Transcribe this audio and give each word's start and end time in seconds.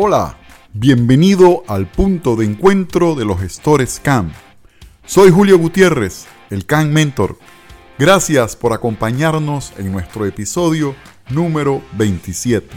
Hola, 0.00 0.38
bienvenido 0.74 1.64
al 1.66 1.90
punto 1.90 2.36
de 2.36 2.44
encuentro 2.44 3.16
de 3.16 3.24
los 3.24 3.40
gestores 3.40 3.98
CAM. 4.00 4.30
Soy 5.04 5.32
Julio 5.32 5.58
Gutiérrez, 5.58 6.28
el 6.50 6.66
CAM 6.66 6.90
Mentor. 6.90 7.36
Gracias 7.98 8.54
por 8.54 8.72
acompañarnos 8.72 9.72
en 9.76 9.90
nuestro 9.90 10.24
episodio 10.24 10.94
número 11.30 11.82
27. 11.94 12.68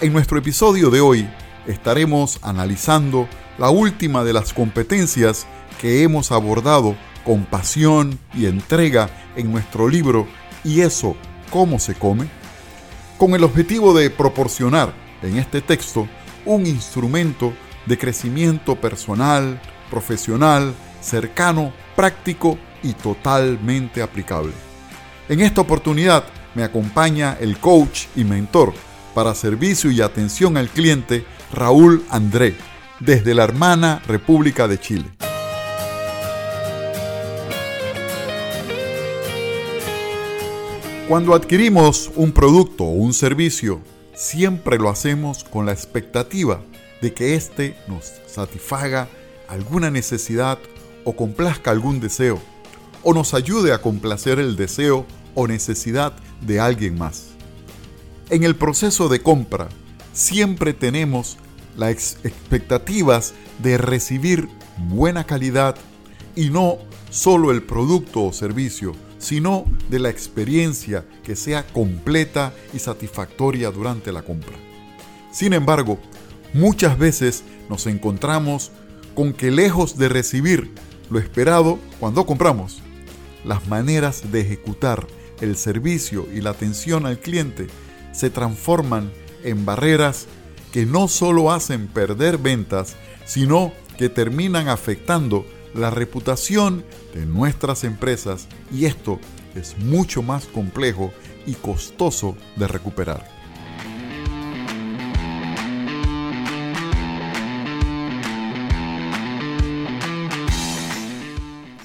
En 0.00 0.14
nuestro 0.14 0.38
episodio 0.38 0.88
de 0.88 1.02
hoy 1.02 1.28
estaremos 1.66 2.38
analizando 2.40 3.28
la 3.58 3.68
última 3.68 4.24
de 4.24 4.32
las 4.32 4.54
competencias 4.54 5.46
que 5.82 6.02
hemos 6.02 6.32
abordado 6.32 6.96
con 7.26 7.44
pasión 7.44 8.18
y 8.32 8.46
entrega 8.46 9.10
en 9.36 9.52
nuestro 9.52 9.86
libro 9.86 10.26
¿Y 10.64 10.80
eso 10.80 11.14
cómo 11.50 11.78
se 11.78 11.94
come? 11.94 12.26
Con 13.18 13.34
el 13.34 13.44
objetivo 13.44 13.92
de 13.92 14.08
proporcionar 14.08 15.09
en 15.22 15.36
este 15.36 15.60
texto 15.60 16.08
un 16.44 16.66
instrumento 16.66 17.52
de 17.86 17.98
crecimiento 17.98 18.76
personal, 18.76 19.60
profesional, 19.90 20.74
cercano, 21.00 21.72
práctico 21.96 22.58
y 22.82 22.92
totalmente 22.92 24.02
aplicable. 24.02 24.52
En 25.28 25.40
esta 25.40 25.60
oportunidad 25.60 26.24
me 26.54 26.64
acompaña 26.64 27.36
el 27.40 27.58
coach 27.58 28.06
y 28.16 28.24
mentor 28.24 28.72
para 29.14 29.34
servicio 29.34 29.90
y 29.90 30.00
atención 30.00 30.56
al 30.56 30.68
cliente 30.68 31.24
Raúl 31.52 32.04
André, 32.10 32.56
desde 33.00 33.34
la 33.34 33.44
hermana 33.44 34.02
República 34.06 34.68
de 34.68 34.78
Chile. 34.78 35.06
Cuando 41.08 41.34
adquirimos 41.34 42.10
un 42.14 42.30
producto 42.30 42.84
o 42.84 42.92
un 42.92 43.12
servicio, 43.12 43.80
siempre 44.20 44.76
lo 44.76 44.90
hacemos 44.90 45.44
con 45.44 45.64
la 45.64 45.72
expectativa 45.72 46.60
de 47.00 47.14
que 47.14 47.36
éste 47.36 47.74
nos 47.88 48.12
satisfaga 48.26 49.08
alguna 49.48 49.90
necesidad 49.90 50.58
o 51.04 51.16
complazca 51.16 51.70
algún 51.70 52.00
deseo, 52.00 52.38
o 53.02 53.14
nos 53.14 53.32
ayude 53.32 53.72
a 53.72 53.80
complacer 53.80 54.38
el 54.38 54.56
deseo 54.56 55.06
o 55.34 55.48
necesidad 55.48 56.12
de 56.42 56.60
alguien 56.60 56.98
más. 56.98 57.28
En 58.28 58.44
el 58.44 58.56
proceso 58.56 59.08
de 59.08 59.22
compra, 59.22 59.70
siempre 60.12 60.74
tenemos 60.74 61.38
las 61.78 62.18
expectativas 62.22 63.32
de 63.62 63.78
recibir 63.78 64.50
buena 64.76 65.24
calidad 65.24 65.76
y 66.36 66.50
no 66.50 66.76
solo 67.08 67.52
el 67.52 67.62
producto 67.62 68.24
o 68.24 68.32
servicio, 68.34 68.92
sino 69.20 69.66
de 69.88 70.00
la 70.00 70.08
experiencia 70.08 71.04
que 71.22 71.36
sea 71.36 71.64
completa 71.64 72.52
y 72.74 72.80
satisfactoria 72.80 73.70
durante 73.70 74.10
la 74.10 74.22
compra. 74.22 74.56
Sin 75.30 75.52
embargo, 75.52 76.00
muchas 76.52 76.98
veces 76.98 77.44
nos 77.68 77.86
encontramos 77.86 78.72
con 79.14 79.32
que 79.32 79.52
lejos 79.52 79.96
de 79.96 80.08
recibir 80.08 80.72
lo 81.10 81.18
esperado 81.18 81.78
cuando 82.00 82.26
compramos, 82.26 82.80
las 83.44 83.68
maneras 83.68 84.32
de 84.32 84.40
ejecutar 84.40 85.06
el 85.40 85.56
servicio 85.56 86.26
y 86.34 86.40
la 86.40 86.50
atención 86.50 87.06
al 87.06 87.18
cliente 87.18 87.66
se 88.12 88.30
transforman 88.30 89.12
en 89.44 89.64
barreras 89.64 90.26
que 90.72 90.86
no 90.86 91.08
solo 91.08 91.52
hacen 91.52 91.88
perder 91.88 92.38
ventas, 92.38 92.96
sino 93.26 93.72
que 93.98 94.08
terminan 94.08 94.68
afectando 94.68 95.44
la 95.74 95.90
reputación 95.90 96.84
de 97.14 97.26
nuestras 97.26 97.84
empresas 97.84 98.48
y 98.72 98.86
esto 98.86 99.18
es 99.54 99.76
mucho 99.78 100.22
más 100.22 100.46
complejo 100.46 101.12
y 101.46 101.54
costoso 101.54 102.36
de 102.56 102.68
recuperar. 102.68 103.28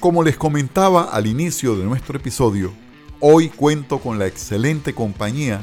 Como 0.00 0.22
les 0.22 0.36
comentaba 0.36 1.04
al 1.04 1.26
inicio 1.26 1.76
de 1.76 1.84
nuestro 1.84 2.16
episodio, 2.18 2.72
hoy 3.18 3.48
cuento 3.48 3.98
con 3.98 4.18
la 4.18 4.26
excelente 4.26 4.94
compañía 4.94 5.62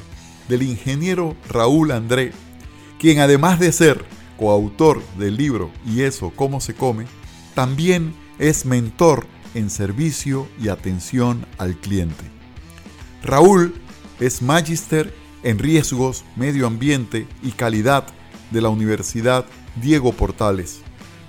del 0.50 0.64
ingeniero 0.64 1.36
Raúl 1.50 1.92
André, 1.92 2.34
quien 3.00 3.20
además 3.20 3.60
de 3.60 3.72
ser 3.72 4.04
coautor 4.38 5.02
del 5.18 5.38
libro 5.38 5.72
Y 5.86 6.02
eso, 6.02 6.34
cómo 6.36 6.60
se 6.60 6.74
come, 6.74 7.06
también 7.54 8.14
es 8.40 8.66
mentor 8.66 9.26
en 9.54 9.70
servicio 9.70 10.48
y 10.60 10.70
atención 10.70 11.46
al 11.58 11.78
cliente. 11.78 12.24
Raúl 13.24 13.74
es 14.20 14.42
magíster 14.42 15.14
en 15.44 15.60
riesgos, 15.60 16.24
medio 16.36 16.68
ambiente 16.68 17.28
y 17.42 17.52
calidad 17.52 18.06
de 18.52 18.62
la 18.62 18.70
Universidad 18.70 19.46
Diego 19.82 20.14
Portales. 20.14 20.82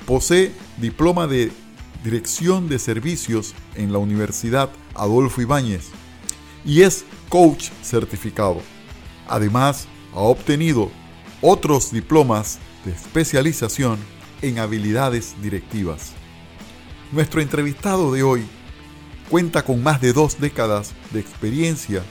Posee 0.07 0.53
diploma 0.79 1.27
de 1.27 1.51
Dirección 2.03 2.69
de 2.69 2.79
Servicios 2.79 3.55
en 3.75 3.93
la 3.93 3.99
Universidad 3.99 4.71
Adolfo 4.95 5.41
Ibáñez 5.41 5.89
y 6.65 6.83
es 6.83 7.05
coach 7.29 7.71
certificado. 7.83 8.61
Además, 9.27 9.87
ha 10.13 10.21
obtenido 10.21 10.91
otros 11.41 11.91
diplomas 11.91 12.59
de 12.85 12.93
especialización 12.93 13.99
en 14.43 14.59
habilidades 14.59 15.35
directivas. 15.43 16.13
Nuestro 17.13 17.41
entrevistado 17.41 18.13
de 18.13 18.23
hoy 18.23 18.45
cuenta 19.31 19.65
con 19.65 19.83
más 19.83 20.01
de 20.01 20.13
dos 20.13 20.41
décadas 20.41 20.93
de 21.13 21.21
experiencia 21.21 22.03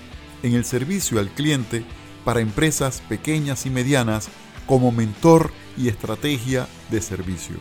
en 0.43 0.53
el 0.53 0.65
servicio 0.65 1.19
al 1.19 1.29
cliente 1.29 1.83
para 2.23 2.39
empresas 2.39 3.01
pequeñas 3.07 3.65
y 3.65 3.69
medianas 3.69 4.29
como 4.65 4.91
mentor 4.91 5.51
y 5.77 5.89
estrategia 5.89 6.67
de 6.89 7.01
servicio. 7.01 7.57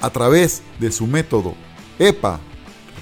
A 0.00 0.10
través 0.10 0.62
de 0.80 0.90
su 0.90 1.06
método 1.06 1.54
EPA, 1.98 2.40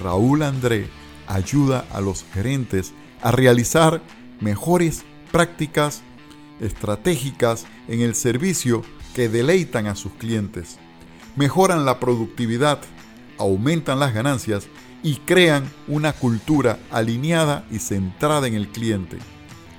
Raúl 0.01 0.43
André 0.43 0.89
ayuda 1.27 1.85
a 1.91 2.01
los 2.01 2.25
gerentes 2.33 2.93
a 3.21 3.31
realizar 3.31 4.01
mejores 4.39 5.03
prácticas 5.31 6.01
estratégicas 6.59 7.65
en 7.87 8.01
el 8.01 8.15
servicio 8.15 8.83
que 9.15 9.29
deleitan 9.29 9.87
a 9.87 9.95
sus 9.95 10.13
clientes, 10.13 10.77
mejoran 11.35 11.85
la 11.85 11.99
productividad, 11.99 12.79
aumentan 13.37 13.99
las 13.99 14.13
ganancias 14.13 14.67
y 15.03 15.15
crean 15.15 15.69
una 15.87 16.13
cultura 16.13 16.79
alineada 16.91 17.65
y 17.71 17.79
centrada 17.79 18.47
en 18.47 18.53
el 18.53 18.67
cliente, 18.69 19.17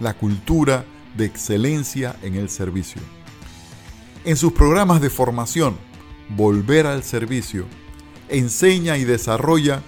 la 0.01 0.15
cultura 0.15 0.85
de 1.17 1.27
excelencia 1.27 2.17
en 2.23 2.35
el 2.35 2.49
servicio. 2.49 3.01
En 4.25 4.37
sus 4.37 4.53
programas 4.53 5.01
de 5.01 5.11
formación, 5.11 5.77
Volver 6.31 6.87
al 6.87 7.03
Servicio, 7.03 7.67
enseña 8.29 8.97
y 8.97 9.05
desarrolla 9.05 9.83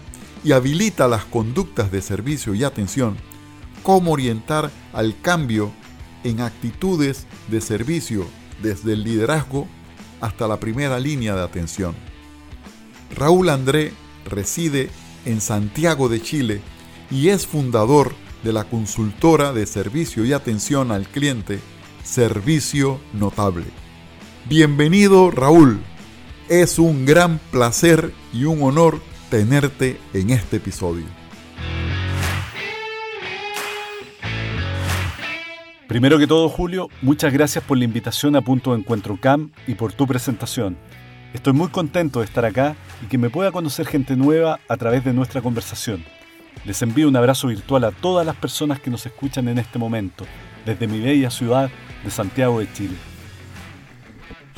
y 0.44 0.52
habilita 0.52 1.08
las 1.08 1.24
conductas 1.24 1.90
de 1.90 2.02
servicio 2.02 2.54
y 2.54 2.64
atención, 2.64 3.16
cómo 3.82 4.12
orientar 4.12 4.70
al 4.92 5.18
cambio 5.20 5.72
en 6.22 6.40
actitudes 6.40 7.26
de 7.48 7.60
servicio 7.60 8.26
desde 8.62 8.92
el 8.92 9.04
liderazgo 9.04 9.68
hasta 10.20 10.48
la 10.48 10.58
primera 10.58 10.98
línea 10.98 11.34
de 11.34 11.42
atención. 11.42 11.94
Raúl 13.14 13.48
André 13.48 13.92
reside 14.24 14.90
en 15.24 15.40
Santiago 15.40 16.08
de 16.08 16.22
Chile 16.22 16.60
y 17.10 17.28
es 17.28 17.46
fundador 17.46 18.14
de 18.42 18.52
la 18.52 18.64
consultora 18.64 19.52
de 19.52 19.66
servicio 19.66 20.24
y 20.24 20.32
atención 20.32 20.92
al 20.92 21.06
cliente 21.06 21.60
Servicio 22.02 23.00
Notable. 23.12 23.66
Bienvenido 24.46 25.30
Raúl, 25.30 25.80
es 26.48 26.78
un 26.78 27.06
gran 27.06 27.38
placer 27.50 28.12
y 28.32 28.44
un 28.44 28.62
honor 28.62 29.00
tenerte 29.30 29.98
en 30.12 30.30
este 30.30 30.58
episodio. 30.58 31.23
Primero 35.94 36.18
que 36.18 36.26
todo, 36.26 36.48
Julio, 36.48 36.88
muchas 37.02 37.32
gracias 37.32 37.62
por 37.62 37.78
la 37.78 37.84
invitación 37.84 38.34
a 38.34 38.40
Punto 38.40 38.72
de 38.72 38.80
Encuentro 38.80 39.16
CAM 39.16 39.52
y 39.68 39.76
por 39.76 39.92
tu 39.92 40.08
presentación. 40.08 40.76
Estoy 41.32 41.52
muy 41.52 41.68
contento 41.68 42.18
de 42.18 42.24
estar 42.24 42.44
acá 42.44 42.74
y 43.00 43.06
que 43.06 43.16
me 43.16 43.30
pueda 43.30 43.52
conocer 43.52 43.86
gente 43.86 44.16
nueva 44.16 44.58
a 44.66 44.76
través 44.76 45.04
de 45.04 45.12
nuestra 45.12 45.40
conversación. 45.40 46.04
Les 46.64 46.82
envío 46.82 47.06
un 47.06 47.14
abrazo 47.14 47.46
virtual 47.46 47.84
a 47.84 47.92
todas 47.92 48.26
las 48.26 48.34
personas 48.34 48.80
que 48.80 48.90
nos 48.90 49.06
escuchan 49.06 49.46
en 49.46 49.58
este 49.58 49.78
momento, 49.78 50.26
desde 50.66 50.88
mi 50.88 50.98
bella 50.98 51.30
ciudad 51.30 51.70
de 52.02 52.10
Santiago 52.10 52.58
de 52.58 52.72
Chile. 52.72 52.96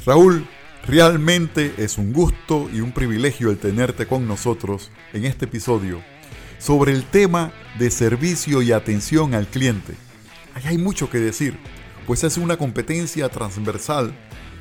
Raúl, 0.07 0.47
realmente 0.87 1.75
es 1.77 1.99
un 1.99 2.15
gusto 2.15 2.71
y 2.73 2.81
un 2.81 2.93
privilegio 2.93 3.51
el 3.51 3.59
tenerte 3.59 4.07
con 4.07 4.27
nosotros 4.27 4.91
en 5.13 5.27
este 5.27 5.45
episodio 5.45 6.01
sobre 6.59 6.93
el 6.93 7.05
tema 7.05 7.53
de 7.79 7.91
servicio 7.91 8.63
y 8.63 8.73
atención 8.73 9.35
al 9.35 9.47
cliente 9.47 10.06
hay 10.65 10.79
mucho 10.79 11.11
que 11.11 11.19
decir, 11.19 11.59
pues 12.07 12.25
es 12.25 12.39
una 12.39 12.57
competencia 12.57 13.29
transversal 13.29 14.15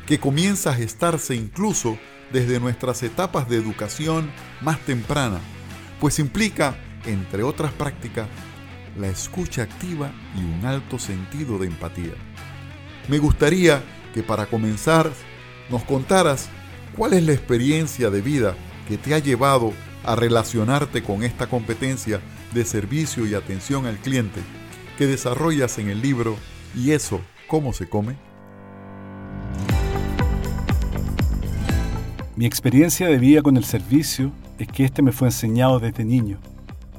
que 0.06 0.20
comienza 0.20 0.72
a 0.72 0.76
gestarse 0.76 1.36
incluso 1.36 1.98
desde 2.32 2.60
nuestras 2.60 3.02
etapas 3.04 3.48
de 3.50 3.58
educación 3.58 4.30
más 4.62 4.80
temprana, 4.80 5.40
pues 6.00 6.20
implica, 6.20 6.76
entre 7.06 7.44
otras 7.44 7.72
prácticas, 7.72 8.28
la 8.98 9.08
escucha 9.08 9.64
activa 9.64 10.12
y 10.36 10.40
un 10.40 10.66
alto 10.66 11.00
sentido 11.00 11.58
de 11.58 11.68
empatía. 11.68 12.14
Me 13.08 13.20
gustaría 13.20 13.84
que 14.14 14.24
para 14.24 14.48
comenzar 14.48 15.12
nos 15.70 15.84
contaras 15.84 16.50
cuál 16.96 17.14
es 17.14 17.24
la 17.24 17.34
experiencia 17.34 18.10
de 18.10 18.22
vida 18.22 18.56
que 18.88 18.98
te 18.98 19.14
ha 19.14 19.20
llevado 19.20 19.74
a 20.04 20.16
relacionarte 20.16 21.04
con 21.04 21.24
esta 21.24 21.48
competencia 21.48 22.22
de 22.54 22.66
servicio 22.66 23.26
y 23.26 23.34
atención 23.34 23.86
al 23.86 23.98
cliente 23.98 24.42
que 24.96 25.08
desarrollas 25.08 25.78
en 25.78 25.90
el 25.90 26.02
libro 26.02 26.38
¿Y 26.76 26.92
eso 26.92 27.22
cómo 27.48 27.72
se 27.72 27.88
come? 27.88 28.16
Mi 32.36 32.46
experiencia 32.46 33.08
de 33.08 33.18
vida 33.18 33.42
con 33.42 33.56
el 33.56 33.64
servicio 33.64 34.32
es 34.60 34.68
que 34.68 34.84
este 34.84 35.02
me 35.02 35.14
fue 35.14 35.30
enseñado 35.30 35.80
desde 35.80 36.04
niño. 36.04 36.38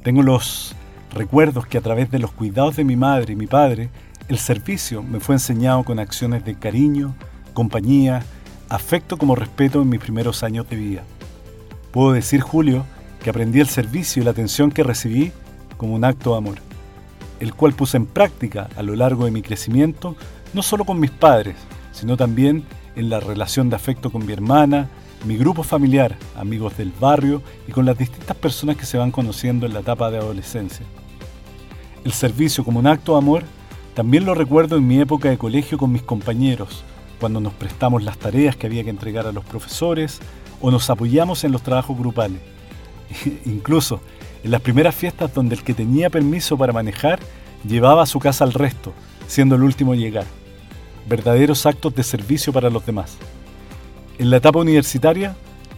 Tengo 0.03 0.23
los 0.23 0.75
recuerdos 1.13 1.67
que 1.67 1.77
a 1.77 1.81
través 1.81 2.09
de 2.09 2.17
los 2.17 2.31
cuidados 2.31 2.75
de 2.75 2.83
mi 2.83 2.95
madre 2.95 3.33
y 3.33 3.35
mi 3.35 3.45
padre, 3.45 3.89
el 4.29 4.39
servicio 4.39 5.03
me 5.03 5.19
fue 5.19 5.35
enseñado 5.35 5.83
con 5.83 5.99
acciones 5.99 6.43
de 6.43 6.55
cariño, 6.55 7.15
compañía, 7.53 8.23
afecto 8.67 9.17
como 9.17 9.35
respeto 9.35 9.81
en 9.81 9.89
mis 9.89 9.99
primeros 9.99 10.41
años 10.41 10.67
de 10.69 10.75
vida. 10.75 11.03
Puedo 11.91 12.13
decir, 12.13 12.41
Julio, 12.41 12.83
que 13.23 13.29
aprendí 13.29 13.59
el 13.59 13.67
servicio 13.67 14.21
y 14.21 14.25
la 14.25 14.31
atención 14.31 14.71
que 14.71 14.83
recibí 14.83 15.31
como 15.77 15.93
un 15.93 16.03
acto 16.03 16.31
de 16.31 16.37
amor, 16.37 16.66
el 17.39 17.53
cual 17.53 17.73
puse 17.73 17.97
en 17.97 18.05
práctica 18.05 18.69
a 18.75 18.83
lo 18.83 18.95
largo 18.95 19.25
de 19.25 19.31
mi 19.31 19.41
crecimiento, 19.41 20.15
no 20.53 20.61
solo 20.61 20.85
con 20.85 20.99
mis 20.99 21.11
padres, 21.11 21.55
sino 21.91 22.17
también 22.17 22.63
en 22.95 23.09
la 23.09 23.19
relación 23.19 23.69
de 23.69 23.75
afecto 23.75 24.11
con 24.11 24.25
mi 24.25 24.33
hermana, 24.33 24.89
mi 25.25 25.37
grupo 25.37 25.63
familiar, 25.63 26.15
amigos 26.35 26.77
del 26.77 26.91
barrio 26.99 27.41
y 27.67 27.71
con 27.71 27.85
las 27.85 27.97
distintas 27.97 28.37
personas 28.37 28.77
que 28.77 28.85
se 28.85 28.97
van 28.97 29.11
conociendo 29.11 29.65
en 29.65 29.73
la 29.73 29.79
etapa 29.79 30.11
de 30.11 30.17
adolescencia. 30.17 30.85
El 32.03 32.11
servicio 32.11 32.63
como 32.63 32.79
un 32.79 32.87
acto 32.87 33.13
de 33.13 33.17
amor 33.19 33.43
también 33.93 34.25
lo 34.25 34.35
recuerdo 34.35 34.77
en 34.77 34.87
mi 34.87 34.99
época 34.99 35.29
de 35.29 35.37
colegio 35.37 35.77
con 35.77 35.91
mis 35.91 36.03
compañeros, 36.03 36.83
cuando 37.19 37.39
nos 37.39 37.53
prestamos 37.53 38.03
las 38.03 38.17
tareas 38.17 38.55
que 38.55 38.67
había 38.67 38.83
que 38.83 38.91
entregar 38.91 39.25
a 39.25 39.31
los 39.31 39.43
profesores 39.43 40.19
o 40.61 40.69
nos 40.69 40.89
apoyamos 40.89 41.43
en 41.43 41.51
los 41.51 41.63
trabajos 41.63 41.97
grupales. 41.97 42.39
Incluso 43.45 44.01
en 44.47 44.51
las 44.51 44.61
primeras 44.61 44.95
fiestas 44.95 45.33
donde 45.33 45.55
el 45.55 45.61
que 45.61 45.73
tenía 45.73 46.09
permiso 46.09 46.57
para 46.57 46.71
manejar 46.71 47.19
llevaba 47.67 48.03
a 48.03 48.05
su 48.05 48.17
casa 48.17 48.45
al 48.45 48.53
resto, 48.53 48.93
siendo 49.27 49.55
el 49.55 49.63
último 49.63 49.91
a 49.91 49.97
llegar. 49.97 50.23
Verdaderos 51.05 51.65
actos 51.65 51.93
de 51.93 52.01
servicio 52.01 52.53
para 52.53 52.69
los 52.69 52.85
demás. 52.85 53.17
En 54.17 54.29
la 54.29 54.37
etapa 54.37 54.59
universitaria, 54.59 55.35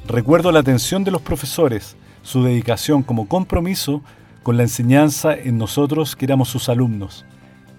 recuerdo 0.07 0.51
la 0.51 0.59
atención 0.59 1.03
de 1.03 1.09
los 1.09 1.23
profesores, 1.23 1.97
su 2.21 2.43
dedicación 2.43 3.01
como 3.01 3.27
compromiso 3.27 4.03
con 4.43 4.55
la 4.55 4.61
enseñanza 4.61 5.33
en 5.33 5.57
nosotros 5.57 6.15
que 6.15 6.25
éramos 6.25 6.49
sus 6.49 6.69
alumnos. 6.69 7.25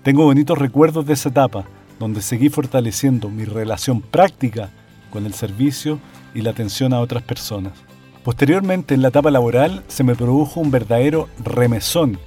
Tengo 0.03 0.25
bonitos 0.25 0.59
recuerdos 0.59 1.07
de 1.07 1.13
esa 1.13 1.29
etapa, 1.29 1.67
donde 2.01 2.21
seguí 2.21 2.49
fortaleciendo 2.49 3.29
mi 3.29 3.45
relación 3.45 4.01
práctica 4.01 4.71
con 5.13 5.25
el 5.25 5.35
servicio 5.35 6.01
y 6.35 6.41
la 6.41 6.51
atención 6.51 6.93
a 6.93 6.99
otras 6.99 7.23
personas. 7.23 7.75
Posteriormente, 8.25 8.95
en 8.95 9.01
la 9.01 9.09
etapa 9.09 9.31
laboral, 9.31 9.83
se 9.89 10.05
me 10.05 10.15
produjo 10.15 10.61
un 10.61 10.71
verdadero 10.71 11.29
remesón 11.43 12.19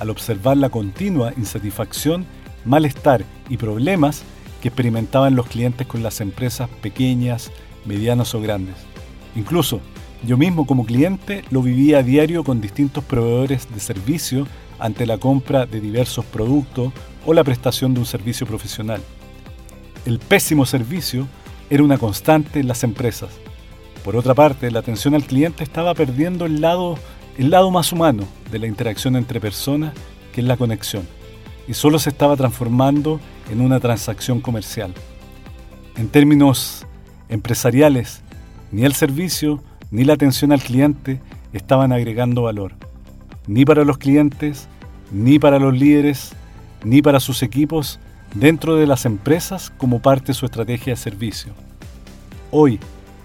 al 0.00 0.08
observar 0.08 0.56
la 0.56 0.70
continua 0.70 1.34
insatisfacción, 1.36 2.24
malestar 2.64 3.24
y 3.50 3.58
problemas 3.58 4.22
que 4.62 4.68
experimentaban 4.68 5.34
los 5.34 5.46
clientes 5.46 5.86
con 5.86 6.02
las 6.02 6.22
empresas 6.22 6.70
pequeñas, 6.80 7.50
medianos 7.84 8.34
o 8.34 8.40
grandes. 8.40 8.76
Incluso 9.36 9.80
yo 10.24 10.38
mismo 10.38 10.66
como 10.66 10.86
cliente 10.86 11.44
lo 11.50 11.62
vivía 11.62 11.98
a 11.98 12.02
diario 12.02 12.44
con 12.44 12.60
distintos 12.60 13.04
proveedores 13.04 13.68
de 13.74 13.80
servicio 13.80 14.46
ante 14.78 15.04
la 15.04 15.18
compra 15.18 15.66
de 15.66 15.80
diversos 15.80 16.24
productos 16.24 16.92
o 17.26 17.34
la 17.34 17.44
prestación 17.44 17.92
de 17.92 18.00
un 18.00 18.06
servicio 18.06 18.46
profesional. 18.46 19.02
El 20.06 20.18
pésimo 20.18 20.64
servicio 20.64 21.28
era 21.68 21.82
una 21.82 21.98
constante 21.98 22.60
en 22.60 22.68
las 22.68 22.84
empresas. 22.84 23.30
Por 24.04 24.16
otra 24.16 24.34
parte, 24.34 24.70
la 24.70 24.80
atención 24.80 25.14
al 25.14 25.24
cliente 25.24 25.62
estaba 25.62 25.94
perdiendo 25.94 26.44
el 26.44 26.60
lado, 26.60 26.98
el 27.38 27.50
lado 27.50 27.70
más 27.70 27.92
humano 27.92 28.24
de 28.50 28.58
la 28.58 28.66
interacción 28.66 29.14
entre 29.14 29.40
personas, 29.40 29.94
que 30.32 30.40
es 30.40 30.46
la 30.46 30.56
conexión, 30.56 31.06
y 31.68 31.74
solo 31.74 32.00
se 32.00 32.10
estaba 32.10 32.36
transformando 32.36 33.20
en 33.50 33.60
una 33.60 33.78
transacción 33.78 34.40
comercial. 34.40 34.92
En 35.96 36.08
términos 36.08 36.84
empresariales, 37.28 38.22
ni 38.72 38.84
el 38.84 38.94
servicio 38.94 39.62
ni 39.92 40.04
la 40.04 40.14
atención 40.14 40.50
al 40.50 40.62
cliente 40.62 41.20
estaban 41.52 41.92
agregando 41.92 42.42
valor, 42.42 42.72
ni 43.46 43.64
para 43.64 43.84
los 43.84 43.98
clientes, 43.98 44.68
ni 45.12 45.38
para 45.38 45.60
los 45.60 45.78
líderes, 45.78 46.32
ni 46.82 47.02
para 47.02 47.20
sus 47.20 47.42
equipos 47.44 48.00
dentro 48.34 48.76
de 48.76 48.86
las 48.86 49.04
empresas 49.04 49.70
como 49.76 50.00
parte 50.00 50.28
de 50.28 50.34
su 50.34 50.46
estrategia 50.46 50.94
de 50.94 50.96
servicio. 50.96 51.52
Hoy, 52.50 52.80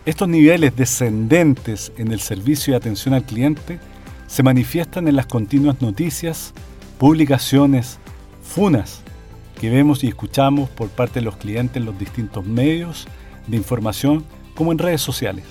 estos 0.08 0.30
niveles 0.30 0.74
descendentes 0.74 1.92
en 1.98 2.14
el 2.14 2.22
servicio 2.22 2.72
y 2.72 2.78
atención 2.78 3.14
al 3.14 3.26
cliente 3.26 3.78
se 4.26 4.42
manifiestan 4.42 5.10
en 5.10 5.18
las 5.18 5.26
continuas 5.26 5.82
noticias, 5.82 6.54
publicaciones, 6.98 8.00
funas 8.42 9.02
que 9.60 9.70
vemos 9.70 10.06
y 10.06 10.08
escuchamos 10.08 10.70
por 10.70 10.88
parte 10.88 11.20
de 11.20 11.26
los 11.26 11.36
clientes 11.36 11.76
en 11.76 11.84
los 11.84 12.00
distintos 12.00 12.46
medios 12.46 13.06
de 13.48 13.58
información 13.58 14.24
como 14.56 14.72
en 14.72 14.78
redes 14.78 15.02
sociales. 15.02 15.44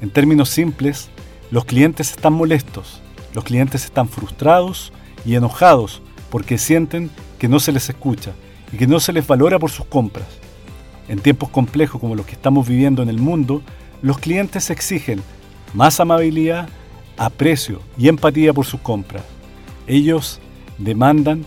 En 0.00 0.08
términos 0.08 0.48
simples, 0.48 1.10
los 1.50 1.66
clientes 1.66 2.12
están 2.12 2.32
molestos, 2.32 3.02
los 3.34 3.44
clientes 3.44 3.84
están 3.84 4.08
frustrados 4.08 4.94
y 5.26 5.34
enojados 5.34 6.00
porque 6.30 6.56
sienten 6.56 7.10
que 7.38 7.48
no 7.48 7.60
se 7.60 7.72
les 7.72 7.90
escucha 7.90 8.32
y 8.72 8.78
que 8.78 8.86
no 8.86 8.98
se 8.98 9.12
les 9.12 9.26
valora 9.26 9.58
por 9.58 9.70
sus 9.70 9.84
compras. 9.84 10.47
En 11.08 11.20
tiempos 11.20 11.48
complejos 11.48 12.00
como 12.00 12.14
los 12.14 12.26
que 12.26 12.32
estamos 12.32 12.68
viviendo 12.68 13.02
en 13.02 13.08
el 13.08 13.18
mundo, 13.18 13.62
los 14.02 14.18
clientes 14.18 14.70
exigen 14.70 15.22
más 15.74 16.00
amabilidad, 16.00 16.68
aprecio 17.16 17.80
y 17.96 18.08
empatía 18.08 18.52
por 18.52 18.66
sus 18.66 18.80
compras. 18.80 19.24
Ellos 19.86 20.40
demandan 20.78 21.44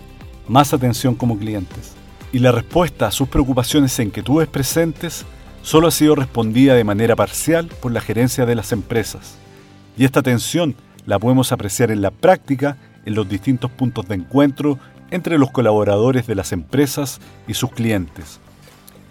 más 0.47 0.73
atención 0.73 1.15
como 1.15 1.37
clientes. 1.37 1.93
Y 2.33 2.39
la 2.39 2.51
respuesta 2.51 3.07
a 3.07 3.11
sus 3.11 3.27
preocupaciones 3.27 3.97
e 3.99 4.03
inquietudes 4.03 4.47
presentes 4.47 5.25
solo 5.61 5.87
ha 5.87 5.91
sido 5.91 6.15
respondida 6.15 6.73
de 6.73 6.83
manera 6.83 7.15
parcial 7.15 7.67
por 7.81 7.91
la 7.91 8.01
gerencia 8.01 8.45
de 8.45 8.55
las 8.55 8.71
empresas. 8.71 9.37
Y 9.97 10.05
esta 10.05 10.21
tensión 10.21 10.75
la 11.05 11.19
podemos 11.19 11.51
apreciar 11.51 11.91
en 11.91 12.01
la 12.01 12.11
práctica 12.11 12.77
en 13.05 13.15
los 13.15 13.27
distintos 13.29 13.71
puntos 13.71 14.07
de 14.07 14.15
encuentro 14.15 14.79
entre 15.11 15.37
los 15.37 15.51
colaboradores 15.51 16.25
de 16.25 16.35
las 16.35 16.51
empresas 16.51 17.19
y 17.47 17.53
sus 17.53 17.71
clientes. 17.71 18.39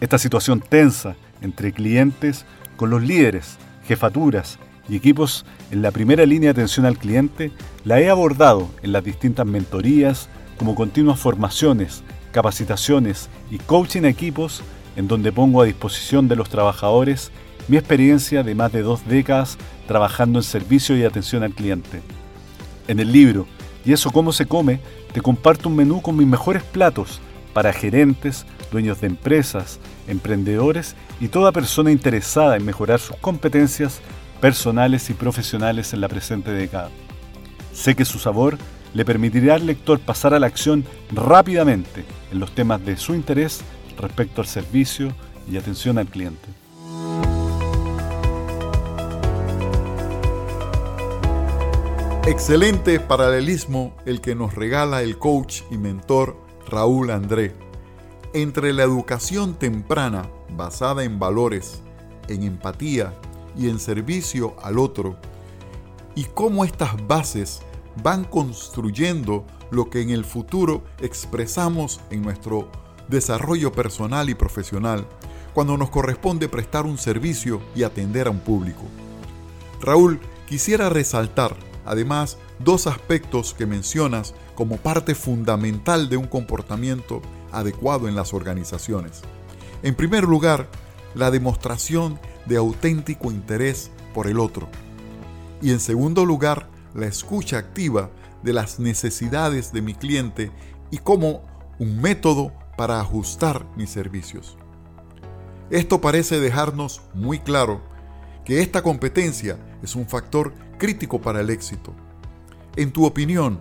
Esta 0.01 0.19
situación 0.19 0.61
tensa 0.61 1.17
entre 1.43 1.73
clientes 1.73 2.47
con 2.77 2.91
los 2.91 3.03
líderes, 3.03 3.59
jefaturas 3.87 4.59
y 4.89 4.97
equipos 4.97 5.45
en 5.71 5.83
la 5.83 5.91
primera 5.91 6.25
línea 6.25 6.53
de 6.53 6.63
atención 6.63 6.87
al 6.87 6.99
cliente 6.99 7.53
la 7.85 8.01
he 8.01 8.09
abordado 8.09 8.69
en 8.83 8.93
las 8.93 9.05
distintas 9.05 9.47
mentorías 9.47 10.29
como 10.59 10.75
continuas 10.75 11.21
formaciones, 11.21 12.03
capacitaciones 12.33 13.29
y 13.51 13.59
coaching 13.59 14.05
a 14.05 14.09
equipos 14.09 14.63
en 14.97 15.07
donde 15.07 15.33
pongo 15.33 15.63
a 15.63 15.67
disposición 15.67 16.29
de 16.29 16.37
los 16.37 16.49
trabajadores 16.49 17.31
mi 17.69 17.77
experiencia 17.77 18.43
de 18.43 18.55
más 18.55 18.73
de 18.73 18.83
dos 18.83 19.07
décadas 19.07 19.59
trabajando 19.87 20.39
en 20.39 20.43
servicio 20.43 20.97
y 20.97 21.05
atención 21.05 21.43
al 21.43 21.55
cliente. 21.55 22.01
En 22.89 23.01
el 23.01 23.13
libro 23.13 23.47
¿Y 23.85 23.93
eso 23.93 24.11
cómo 24.11 24.33
se 24.33 24.47
come? 24.47 24.81
te 25.13 25.21
comparto 25.21 25.69
un 25.69 25.77
menú 25.77 26.01
con 26.01 26.17
mis 26.17 26.27
mejores 26.27 26.63
platos 26.63 27.21
para 27.53 27.73
gerentes, 27.73 28.47
dueños 28.71 29.01
de 29.01 29.09
empresas, 29.09 29.79
emprendedores 30.07 30.97
y 31.21 31.29
toda 31.29 31.53
persona 31.53 31.91
interesada 31.91 32.57
en 32.57 32.65
mejorar 32.65 33.01
sus 33.01 33.17
competencias 33.17 34.01
personales 34.41 35.11
y 35.11 35.15
profesionales 35.15 35.93
en 35.93 36.01
la 36.01 36.09
presente 36.09 36.51
década. 36.53 36.91
Sé 37.73 37.95
que 37.95 38.05
su 38.05 38.19
sabor 38.19 38.59
le 38.95 39.05
permitirá 39.05 39.55
al 39.55 39.67
lector 39.67 40.01
pasar 40.01 40.35
a 40.35 40.41
la 40.41 40.47
acción 40.47 40.85
rápidamente 41.13 42.05
en 42.33 42.41
los 42.41 42.55
temas 42.55 42.85
de 42.85 42.97
su 42.97 43.15
interés 43.15 43.61
respecto 43.99 44.41
al 44.41 44.47
servicio 44.47 45.13
y 45.51 45.57
atención 45.57 45.99
al 45.99 46.07
cliente. 46.07 46.49
Excelente 52.27 53.01
paralelismo 53.01 53.97
el 54.07 54.21
que 54.21 54.35
nos 54.35 54.55
regala 54.55 55.03
el 55.03 55.19
coach 55.19 55.63
y 55.71 55.79
mentor 55.79 56.37
Raúl 56.69 57.11
André 57.11 57.70
entre 58.33 58.73
la 58.73 58.85
educación 58.85 59.55
temprana 59.55 60.29
basada 60.57 61.05
en 61.05 61.19
valores, 61.19 61.83
en 62.29 62.43
empatía 62.43 63.15
y 63.57 63.69
en 63.69 63.79
servicio 63.81 64.57
al 64.63 64.79
otro 64.79 65.17
y 66.15 66.25
cómo 66.25 66.65
estas 66.65 67.07
bases 67.07 67.63
van 68.03 68.25
construyendo 68.25 69.45
lo 69.71 69.91
que 69.91 70.01
en 70.01 70.11
el 70.11 70.25
futuro 70.25 70.83
expresamos 71.01 72.01
en 72.11 72.23
nuestro 72.23 72.71
desarrollo 73.09 73.73
personal 73.73 74.31
y 74.31 74.35
profesional 74.35 75.07
cuando 75.53 75.77
nos 75.77 75.91
corresponde 75.91 76.49
prestar 76.49 76.87
un 76.87 76.99
servicio 76.99 77.61
y 77.75 77.83
atender 77.83 78.29
a 78.29 78.31
un 78.31 78.41
público. 78.41 78.83
Raúl, 79.81 80.21
quisiera 80.47 80.89
resaltar 80.89 81.57
además 81.85 82.39
dos 82.61 82.87
aspectos 82.87 83.55
que 83.55 83.67
mencionas 83.67 84.35
como 84.55 84.77
parte 84.77 85.15
fundamental 85.15 86.09
de 86.09 86.17
un 86.17 86.27
comportamiento 86.27 87.23
adecuado 87.53 88.09
en 88.09 88.15
las 88.15 88.35
organizaciones. 88.35 89.23
En 89.83 89.95
primer 89.95 90.25
lugar, 90.25 90.69
la 91.15 91.31
demostración 91.31 92.19
de 92.47 92.57
auténtico 92.57 93.31
interés 93.31 93.91
por 94.15 94.27
el 94.27 94.39
otro. 94.39 94.69
Y 95.63 95.71
en 95.73 95.81
segundo 95.81 96.25
lugar, 96.25 96.69
la 96.95 97.07
escucha 97.07 97.59
activa 97.59 98.11
de 98.43 98.53
las 98.53 98.79
necesidades 98.79 99.73
de 99.73 99.83
mi 99.83 99.95
cliente 99.95 100.51
y 100.91 100.99
como 100.99 101.43
un 101.79 102.01
método 102.01 102.53
para 102.77 103.01
ajustar 103.01 103.67
mis 103.77 103.91
servicios. 103.91 104.57
Esto 105.71 106.01
parece 106.01 106.41
dejarnos 106.41 107.03
muy 107.15 107.39
claro 107.39 107.81
que 108.45 108.61
esta 108.61 108.83
competencia 108.83 109.59
es 109.83 109.95
un 109.95 110.07
factor 110.07 110.53
crítico 110.79 111.21
para 111.21 111.41
el 111.41 111.51
éxito. 111.51 111.95
En 112.77 112.91
tu 112.91 113.05
opinión, 113.05 113.61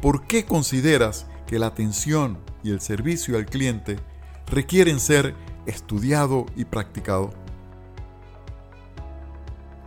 ¿por 0.00 0.26
qué 0.26 0.44
consideras 0.44 1.26
que 1.46 1.58
la 1.58 1.66
atención 1.66 2.38
y 2.64 2.70
el 2.70 2.80
servicio 2.80 3.36
al 3.36 3.46
cliente 3.46 3.98
requieren 4.48 4.98
ser 4.98 5.34
estudiado 5.66 6.46
y 6.56 6.64
practicado? 6.64 7.30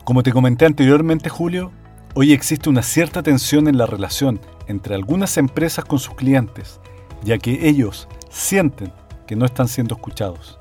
Como 0.06 0.24
te 0.24 0.32
comenté 0.32 0.66
anteriormente, 0.66 1.28
Julio, 1.28 1.72
hoy 2.14 2.32
existe 2.32 2.70
una 2.70 2.84
cierta 2.84 3.22
tensión 3.22 3.68
en 3.68 3.78
la 3.78 3.88
relación 3.88 4.40
entre 4.68 4.96
algunas 4.96 5.38
empresas 5.38 5.84
con 5.84 6.00
sus 6.00 6.16
clientes, 6.16 6.80
ya 7.24 7.38
que 7.38 7.68
ellos 7.68 8.08
sienten 8.30 8.94
que 9.26 9.36
no 9.36 9.46
están 9.46 9.68
siendo 9.68 9.96
escuchados. 9.96 10.58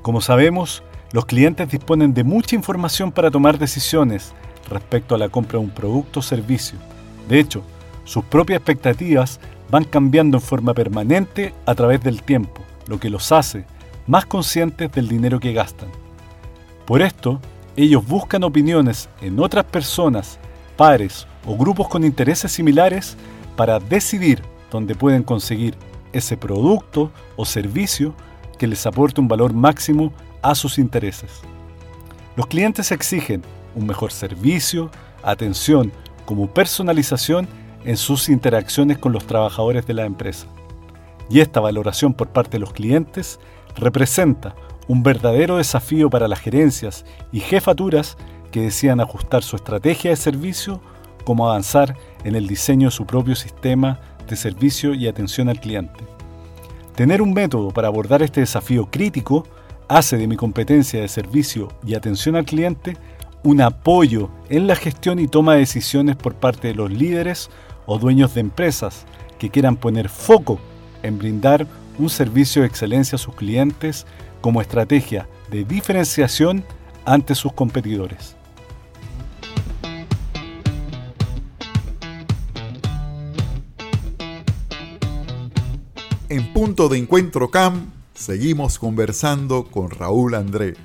Como 0.00 0.22
sabemos, 0.22 0.82
los 1.12 1.26
clientes 1.26 1.68
disponen 1.68 2.14
de 2.14 2.24
mucha 2.24 2.56
información 2.56 3.12
para 3.12 3.30
tomar 3.30 3.58
decisiones 3.58 4.32
respecto 4.68 5.14
a 5.14 5.18
la 5.18 5.28
compra 5.28 5.58
de 5.58 5.64
un 5.64 5.70
producto 5.70 6.20
o 6.20 6.22
servicio. 6.22 6.78
De 7.28 7.40
hecho, 7.40 7.62
sus 8.04 8.24
propias 8.24 8.58
expectativas 8.58 9.40
van 9.70 9.84
cambiando 9.84 10.38
en 10.38 10.42
forma 10.42 10.74
permanente 10.74 11.54
a 11.66 11.74
través 11.74 12.02
del 12.02 12.22
tiempo, 12.22 12.62
lo 12.86 12.98
que 12.98 13.10
los 13.10 13.32
hace 13.32 13.64
más 14.06 14.26
conscientes 14.26 14.90
del 14.92 15.08
dinero 15.08 15.38
que 15.38 15.52
gastan. 15.52 15.88
Por 16.86 17.02
esto, 17.02 17.40
ellos 17.76 18.06
buscan 18.06 18.42
opiniones 18.42 19.08
en 19.20 19.38
otras 19.38 19.64
personas, 19.64 20.38
pares 20.76 21.26
o 21.46 21.56
grupos 21.56 21.88
con 21.88 22.04
intereses 22.04 22.50
similares 22.50 23.16
para 23.56 23.78
decidir 23.78 24.42
dónde 24.70 24.94
pueden 24.94 25.22
conseguir 25.22 25.76
ese 26.12 26.36
producto 26.36 27.12
o 27.36 27.44
servicio 27.44 28.14
que 28.58 28.66
les 28.66 28.84
aporte 28.86 29.20
un 29.20 29.28
valor 29.28 29.52
máximo 29.52 30.12
a 30.42 30.54
sus 30.54 30.78
intereses. 30.78 31.30
Los 32.36 32.46
clientes 32.46 32.90
exigen 32.90 33.42
un 33.74 33.86
mejor 33.86 34.12
servicio, 34.12 34.90
atención 35.22 35.92
como 36.24 36.48
personalización 36.48 37.48
en 37.84 37.96
sus 37.96 38.28
interacciones 38.28 38.98
con 38.98 39.12
los 39.12 39.26
trabajadores 39.26 39.86
de 39.86 39.94
la 39.94 40.04
empresa. 40.04 40.46
Y 41.28 41.40
esta 41.40 41.60
valoración 41.60 42.14
por 42.14 42.28
parte 42.28 42.52
de 42.52 42.58
los 42.60 42.72
clientes 42.72 43.38
representa 43.76 44.54
un 44.88 45.02
verdadero 45.02 45.58
desafío 45.58 46.10
para 46.10 46.28
las 46.28 46.40
gerencias 46.40 47.04
y 47.30 47.40
jefaturas 47.40 48.16
que 48.50 48.62
desean 48.62 49.00
ajustar 49.00 49.42
su 49.42 49.56
estrategia 49.56 50.10
de 50.10 50.16
servicio 50.16 50.80
como 51.24 51.48
avanzar 51.48 51.96
en 52.24 52.34
el 52.34 52.48
diseño 52.48 52.88
de 52.88 52.92
su 52.92 53.06
propio 53.06 53.36
sistema 53.36 54.00
de 54.28 54.36
servicio 54.36 54.94
y 54.94 55.06
atención 55.06 55.48
al 55.48 55.60
cliente. 55.60 56.04
Tener 56.96 57.22
un 57.22 57.32
método 57.32 57.70
para 57.70 57.88
abordar 57.88 58.22
este 58.22 58.40
desafío 58.40 58.90
crítico 58.90 59.46
hace 59.88 60.16
de 60.16 60.26
mi 60.26 60.36
competencia 60.36 61.00
de 61.00 61.08
servicio 61.08 61.68
y 61.86 61.94
atención 61.94 62.36
al 62.36 62.44
cliente 62.44 62.96
un 63.42 63.60
apoyo 63.60 64.30
en 64.48 64.66
la 64.66 64.76
gestión 64.76 65.18
y 65.18 65.28
toma 65.28 65.54
de 65.54 65.60
decisiones 65.60 66.16
por 66.16 66.34
parte 66.34 66.68
de 66.68 66.74
los 66.74 66.90
líderes 66.90 67.50
o 67.92 67.98
dueños 67.98 68.34
de 68.34 68.40
empresas 68.40 69.04
que 69.36 69.50
quieran 69.50 69.74
poner 69.74 70.08
foco 70.08 70.60
en 71.02 71.18
brindar 71.18 71.66
un 71.98 72.08
servicio 72.08 72.62
de 72.62 72.68
excelencia 72.68 73.16
a 73.16 73.18
sus 73.18 73.34
clientes 73.34 74.06
como 74.40 74.60
estrategia 74.60 75.28
de 75.50 75.64
diferenciación 75.64 76.62
ante 77.04 77.34
sus 77.34 77.52
competidores. 77.52 78.36
En 86.28 86.52
punto 86.52 86.88
de 86.88 86.96
encuentro 86.96 87.50
CAM, 87.50 87.90
seguimos 88.14 88.78
conversando 88.78 89.64
con 89.64 89.90
Raúl 89.90 90.36
André, 90.36 90.76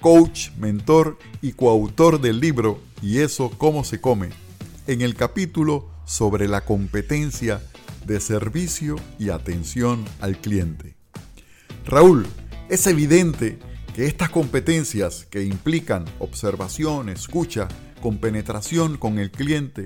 coach, 0.00 0.50
mentor 0.58 1.18
y 1.40 1.52
coautor 1.52 2.20
del 2.20 2.40
libro 2.40 2.80
Y 3.00 3.18
eso 3.18 3.52
cómo 3.56 3.84
se 3.84 4.00
come, 4.00 4.30
en 4.88 5.02
el 5.02 5.14
capítulo 5.14 5.97
sobre 6.08 6.48
la 6.48 6.64
competencia 6.64 7.60
de 8.06 8.18
servicio 8.18 8.96
y 9.18 9.28
atención 9.28 10.06
al 10.20 10.38
cliente. 10.38 10.96
Raúl, 11.84 12.26
es 12.70 12.86
evidente 12.86 13.58
que 13.94 14.06
estas 14.06 14.30
competencias 14.30 15.26
que 15.30 15.44
implican 15.44 16.06
observación, 16.18 17.10
escucha, 17.10 17.68
compenetración 18.00 18.96
con 18.96 19.18
el 19.18 19.30
cliente 19.30 19.84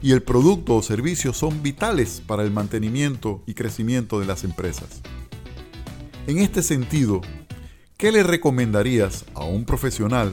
y 0.00 0.12
el 0.12 0.22
producto 0.22 0.74
o 0.76 0.82
servicio 0.82 1.34
son 1.34 1.62
vitales 1.62 2.22
para 2.26 2.42
el 2.44 2.50
mantenimiento 2.50 3.42
y 3.46 3.52
crecimiento 3.52 4.20
de 4.20 4.26
las 4.26 4.44
empresas. 4.44 5.02
En 6.26 6.38
este 6.38 6.62
sentido, 6.62 7.20
¿qué 7.98 8.10
le 8.10 8.22
recomendarías 8.22 9.26
a 9.34 9.44
un 9.44 9.66
profesional 9.66 10.32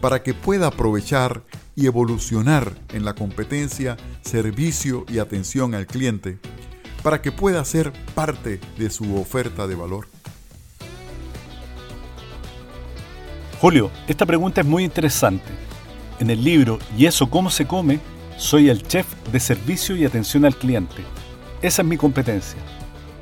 para 0.00 0.22
que 0.22 0.32
pueda 0.32 0.68
aprovechar 0.68 1.44
y 1.76 1.86
evolucionar 1.86 2.72
en 2.92 3.04
la 3.04 3.14
competencia, 3.14 3.96
servicio 4.22 5.04
y 5.08 5.18
atención 5.18 5.74
al 5.74 5.86
cliente 5.86 6.38
para 7.02 7.20
que 7.20 7.32
pueda 7.32 7.64
ser 7.64 7.92
parte 8.14 8.60
de 8.78 8.90
su 8.90 9.16
oferta 9.16 9.66
de 9.66 9.74
valor? 9.74 10.08
Julio, 13.60 13.90
esta 14.08 14.26
pregunta 14.26 14.60
es 14.60 14.66
muy 14.66 14.84
interesante. 14.84 15.50
En 16.20 16.30
el 16.30 16.44
libro 16.44 16.78
¿Y 16.96 17.06
eso 17.06 17.28
cómo 17.28 17.50
se 17.50 17.66
come? 17.66 18.00
soy 18.36 18.68
el 18.68 18.82
chef 18.82 19.06
de 19.32 19.40
servicio 19.40 19.96
y 19.96 20.04
atención 20.04 20.44
al 20.44 20.56
cliente. 20.56 21.02
Esa 21.62 21.82
es 21.82 21.88
mi 21.88 21.96
competencia. 21.96 22.58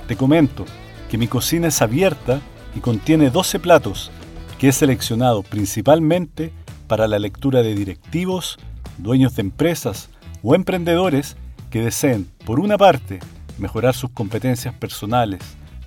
Te 0.08 0.16
comento 0.16 0.64
que 1.10 1.18
mi 1.18 1.28
cocina 1.28 1.68
es 1.68 1.82
abierta 1.82 2.40
y 2.74 2.80
contiene 2.80 3.30
12 3.30 3.60
platos 3.60 4.10
que 4.58 4.68
he 4.68 4.72
seleccionado 4.72 5.42
principalmente 5.42 6.52
para 6.86 7.08
la 7.08 7.18
lectura 7.18 7.62
de 7.62 7.74
directivos, 7.74 8.58
dueños 8.98 9.36
de 9.36 9.42
empresas 9.42 10.10
o 10.42 10.54
emprendedores 10.54 11.36
que 11.70 11.82
deseen, 11.82 12.28
por 12.44 12.60
una 12.60 12.76
parte, 12.76 13.20
mejorar 13.58 13.94
sus 13.94 14.10
competencias 14.10 14.74
personales 14.74 15.40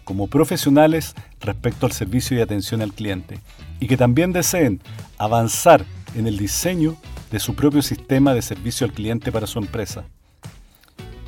como 0.03 0.27
profesionales 0.27 1.15
respecto 1.41 1.85
al 1.85 1.91
servicio 1.91 2.37
y 2.37 2.41
atención 2.41 2.81
al 2.81 2.93
cliente 2.93 3.39
y 3.79 3.87
que 3.87 3.97
también 3.97 4.31
deseen 4.31 4.81
avanzar 5.17 5.85
en 6.15 6.27
el 6.27 6.37
diseño 6.37 6.95
de 7.31 7.39
su 7.39 7.55
propio 7.55 7.81
sistema 7.81 8.33
de 8.33 8.41
servicio 8.41 8.85
al 8.85 8.93
cliente 8.93 9.31
para 9.31 9.47
su 9.47 9.59
empresa. 9.59 10.05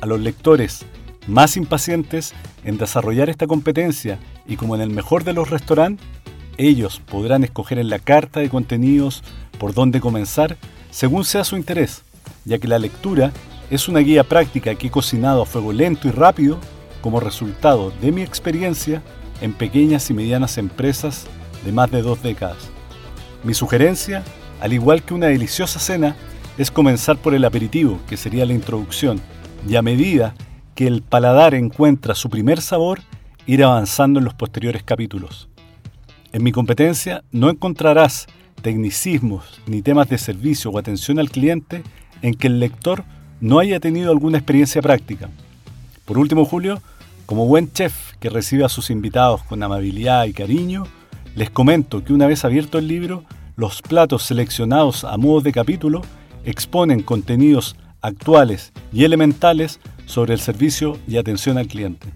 A 0.00 0.06
los 0.06 0.20
lectores 0.20 0.86
más 1.26 1.56
impacientes 1.56 2.32
en 2.64 2.78
desarrollar 2.78 3.28
esta 3.28 3.46
competencia 3.46 4.18
y 4.46 4.56
como 4.56 4.74
en 4.74 4.80
el 4.80 4.90
mejor 4.90 5.24
de 5.24 5.34
los 5.34 5.50
restaurantes, 5.50 6.06
ellos 6.56 7.00
podrán 7.00 7.44
escoger 7.44 7.78
en 7.78 7.90
la 7.90 7.98
carta 7.98 8.40
de 8.40 8.48
contenidos 8.48 9.22
por 9.58 9.74
dónde 9.74 10.00
comenzar 10.00 10.56
según 10.90 11.24
sea 11.24 11.44
su 11.44 11.56
interés, 11.56 12.02
ya 12.44 12.58
que 12.58 12.68
la 12.68 12.78
lectura 12.78 13.32
es 13.70 13.88
una 13.88 14.00
guía 14.00 14.24
práctica 14.24 14.74
que 14.74 14.86
he 14.86 14.90
cocinado 14.90 15.42
a 15.42 15.46
fuego 15.46 15.72
lento 15.72 16.08
y 16.08 16.10
rápido 16.10 16.58
como 17.00 17.20
resultado 17.20 17.92
de 18.00 18.12
mi 18.12 18.22
experiencia 18.22 19.02
en 19.40 19.52
pequeñas 19.52 20.08
y 20.10 20.14
medianas 20.14 20.58
empresas 20.58 21.26
de 21.64 21.72
más 21.72 21.90
de 21.90 22.02
dos 22.02 22.22
décadas. 22.22 22.70
Mi 23.44 23.54
sugerencia, 23.54 24.22
al 24.60 24.72
igual 24.72 25.02
que 25.02 25.14
una 25.14 25.26
deliciosa 25.26 25.78
cena, 25.78 26.16
es 26.56 26.70
comenzar 26.70 27.18
por 27.18 27.34
el 27.34 27.44
aperitivo, 27.44 28.00
que 28.08 28.16
sería 28.16 28.46
la 28.46 28.52
introducción, 28.52 29.20
y 29.68 29.76
a 29.76 29.82
medida 29.82 30.34
que 30.74 30.86
el 30.86 31.02
paladar 31.02 31.54
encuentra 31.54 32.14
su 32.14 32.30
primer 32.30 32.60
sabor, 32.60 33.00
ir 33.46 33.64
avanzando 33.64 34.18
en 34.18 34.24
los 34.24 34.34
posteriores 34.34 34.82
capítulos. 34.82 35.48
En 36.32 36.42
mi 36.42 36.52
competencia 36.52 37.24
no 37.30 37.48
encontrarás 37.48 38.26
tecnicismos 38.62 39.60
ni 39.66 39.82
temas 39.82 40.08
de 40.08 40.18
servicio 40.18 40.70
o 40.70 40.78
atención 40.78 41.18
al 41.18 41.30
cliente 41.30 41.82
en 42.22 42.34
que 42.34 42.48
el 42.48 42.60
lector 42.60 43.04
no 43.40 43.58
haya 43.58 43.80
tenido 43.80 44.10
alguna 44.10 44.38
experiencia 44.38 44.82
práctica. 44.82 45.28
Por 46.04 46.18
último, 46.18 46.44
Julio, 46.44 46.82
como 47.26 47.46
buen 47.46 47.72
chef 47.72 48.14
que 48.20 48.30
recibe 48.30 48.64
a 48.64 48.68
sus 48.68 48.90
invitados 48.90 49.42
con 49.44 49.62
amabilidad 49.62 50.24
y 50.24 50.32
cariño, 50.32 50.84
les 51.36 51.50
comento 51.50 52.02
que 52.02 52.12
una 52.12 52.26
vez 52.26 52.44
abierto 52.44 52.78
el 52.78 52.88
libro, 52.88 53.24
los 53.56 53.82
platos 53.82 54.24
seleccionados 54.24 55.04
a 55.04 55.16
modo 55.16 55.40
de 55.40 55.52
capítulo 55.52 56.02
exponen 56.44 57.02
contenidos 57.02 57.76
actuales 58.00 58.72
y 58.92 59.04
elementales 59.04 59.80
sobre 60.06 60.34
el 60.34 60.40
servicio 60.40 60.98
y 61.06 61.16
atención 61.16 61.58
al 61.58 61.68
cliente. 61.68 62.08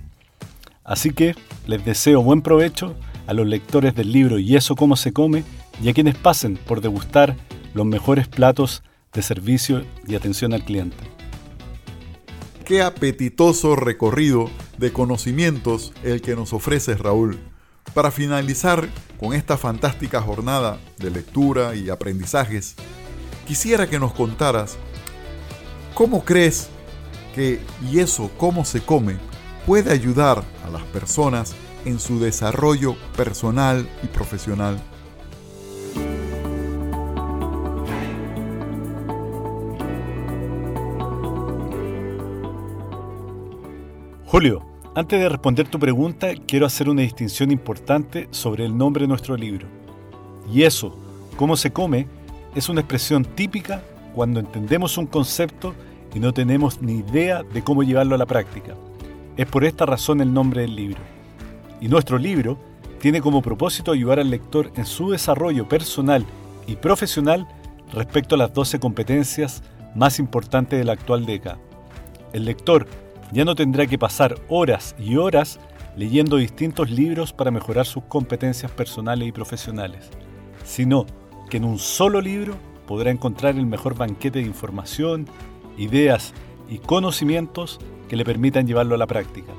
Así 0.85 1.13
que 1.13 1.35
les 1.67 1.85
deseo 1.85 2.23
buen 2.23 2.43
provecho 2.43 2.95
a 3.27 3.35
los 3.35 3.47
lectores 3.47 3.95
del 3.95 4.11
libro 4.11 4.39
Y 4.39 4.57
eso 4.57 4.75
cómo 4.75 4.97
se 4.97 5.13
come 5.13 5.45
y 5.81 5.89
a 5.89 5.95
quienes 5.95 6.17
pasen 6.17 6.57
por 6.57 6.81
degustar 6.81 7.37
los 7.75 7.87
mejores 7.87 8.29
platos 8.29 8.83
de 9.13 9.23
servicio 9.23 9.85
y 10.07 10.15
atención 10.15 10.53
al 10.53 10.65
cliente. 10.65 10.97
Qué 12.65 12.83
apetitoso 12.83 13.77
recorrido 13.77 14.51
de 14.79 14.93
conocimientos 14.93 15.93
el 16.03 16.23
que 16.23 16.37
nos 16.37 16.53
ofrece 16.53 16.95
Raúl. 16.95 17.39
Para 17.95 18.11
finalizar 18.11 18.89
con 19.19 19.35
esta 19.35 19.57
fantástica 19.59 20.23
jornada 20.23 20.79
de 20.99 21.11
lectura 21.11 21.75
y 21.75 21.91
aprendizajes, 21.91 22.77
quisiera 23.47 23.89
que 23.89 23.99
nos 23.99 24.13
contaras 24.13 24.79
cómo 25.95 26.25
crees 26.25 26.69
que 27.35 27.61
y 27.91 27.99
eso 27.99 28.31
cómo 28.39 28.65
se 28.65 28.81
come 28.81 29.17
puede 29.67 29.93
ayudar 29.93 30.43
a 30.67 30.71
las 30.71 30.83
personas 30.85 31.55
en 31.85 31.99
su 31.99 32.21
desarrollo 32.21 32.97
personal 33.17 33.89
y 34.03 34.07
profesional. 34.07 34.81
Julio, 44.33 44.63
antes 44.95 45.21
de 45.21 45.29
responder 45.29 45.69
tu 45.69 45.79
pregunta, 45.79 46.29
quiero 46.47 46.65
hacer 46.65 46.89
una 46.89 47.03
distinción 47.03 47.51
importante 47.51 48.29
sobre 48.31 48.65
el 48.65 48.75
nombre 48.75 49.03
de 49.03 49.09
nuestro 49.09 49.37
libro. 49.37 49.67
Y 50.51 50.63
eso, 50.63 50.97
cómo 51.37 51.55
se 51.55 51.71
come, 51.71 52.07
es 52.55 52.71
una 52.71 52.81
expresión 52.81 53.27
típica 53.27 53.83
cuando 54.15 54.41
entendemos 54.41 54.97
un 54.97 55.05
concepto 55.05 55.75
y 56.15 56.19
no 56.19 56.33
tenemos 56.33 56.81
ni 56.81 57.01
idea 57.01 57.43
de 57.43 57.63
cómo 57.63 57.83
llevarlo 57.83 58.15
a 58.15 58.19
la 58.19 58.25
práctica. 58.25 58.73
Es 59.37 59.45
por 59.45 59.65
esta 59.65 59.85
razón 59.85 60.23
el 60.23 60.33
nombre 60.33 60.63
del 60.63 60.77
libro. 60.77 61.03
Y 61.83 61.89
nuestro 61.89 62.17
libro 62.17 62.57
tiene 63.01 63.21
como 63.21 63.43
propósito 63.43 63.93
ayudar 63.93 64.19
al 64.19 64.31
lector 64.31 64.73
en 64.77 64.87
su 64.87 65.11
desarrollo 65.11 65.69
personal 65.69 66.25
y 66.67 66.77
profesional 66.77 67.47
respecto 67.93 68.37
a 68.37 68.39
las 68.39 68.55
12 68.55 68.81
competencias 68.81 69.63
más 69.95 70.19
importantes 70.19 70.79
de 70.79 70.87
la 70.87 70.95
actual 70.95 71.27
década. 71.27 71.59
El 72.33 72.47
lector 72.47 72.87
ya 73.33 73.45
no 73.45 73.55
tendrá 73.55 73.87
que 73.87 73.99
pasar 73.99 74.35
horas 74.49 74.95
y 74.99 75.17
horas 75.17 75.59
leyendo 75.97 76.37
distintos 76.37 76.91
libros 76.91 77.33
para 77.33 77.51
mejorar 77.51 77.87
sus 77.87 78.05
competencias 78.05 78.71
personales 78.71 79.29
y 79.29 79.33
profesionales, 79.33 80.11
sino 80.65 81.07
que 81.51 81.57
en 81.59 81.65
un 81.65 81.79
solo 81.79 82.21
libro 82.21 82.55
podrá 82.87 83.11
encontrar 83.11 83.57
el 83.57 83.67
mejor 83.67 83.97
banquete 83.97 84.41
de 84.41 84.47
información, 84.47 85.27
ideas 85.77 86.33
y 86.69 86.79
conocimientos 86.79 87.79
que 88.09 88.17
le 88.17 88.25
permitan 88.25 88.67
llevarlo 88.67 88.95
a 88.95 88.99
la 88.99 89.07
práctica. 89.07 89.53